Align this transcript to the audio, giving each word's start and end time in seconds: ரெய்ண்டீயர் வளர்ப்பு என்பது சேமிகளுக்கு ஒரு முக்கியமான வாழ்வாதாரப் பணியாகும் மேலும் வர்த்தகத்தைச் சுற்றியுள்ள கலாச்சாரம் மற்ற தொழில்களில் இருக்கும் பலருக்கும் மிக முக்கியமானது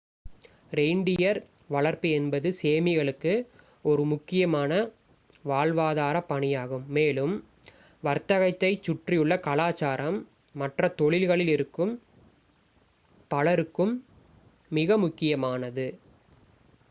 ரெய்ண்டீயர் 0.71 1.39
வளர்ப்பு 1.69 2.09
என்பது 2.09 2.49
சேமிகளுக்கு 2.59 3.33
ஒரு 3.85 4.03
முக்கியமான 4.03 4.71
வாழ்வாதாரப் 5.45 6.27
பணியாகும் 6.29 6.85
மேலும் 6.89 7.35
வர்த்தகத்தைச் 8.03 8.83
சுற்றியுள்ள 8.83 9.35
கலாச்சாரம் 9.39 10.17
மற்ற 10.55 10.89
தொழில்களில் 10.95 11.49
இருக்கும் 11.49 11.93
பலருக்கும் 13.31 13.93
மிக 14.71 14.97
முக்கியமானது 14.97 15.87